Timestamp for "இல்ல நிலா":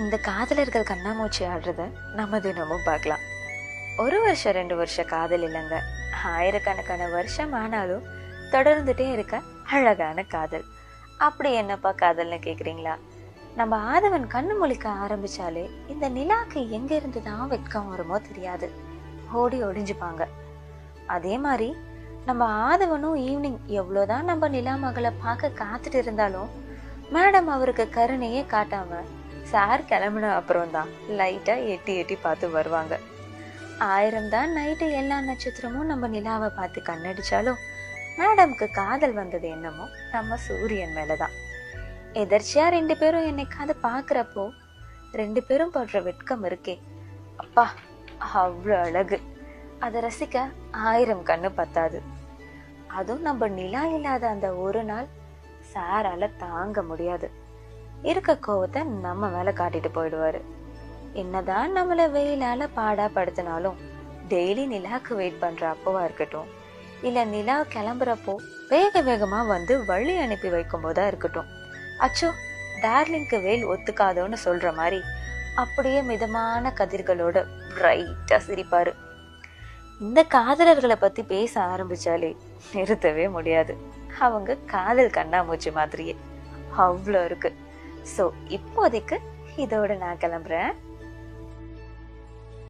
67.02-67.60